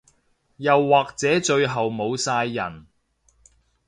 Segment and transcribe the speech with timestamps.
[0.57, 2.87] 又或者最後冇晒人